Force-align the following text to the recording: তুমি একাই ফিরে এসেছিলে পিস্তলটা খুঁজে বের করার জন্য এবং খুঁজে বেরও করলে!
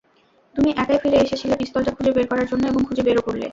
তুমি 0.55 0.69
একাই 0.73 0.99
ফিরে 1.03 1.17
এসেছিলে 1.19 1.55
পিস্তলটা 1.59 1.91
খুঁজে 1.95 2.11
বের 2.15 2.25
করার 2.31 2.47
জন্য 2.51 2.63
এবং 2.67 2.81
খুঁজে 2.87 3.03
বেরও 3.07 3.25
করলে! 3.27 3.45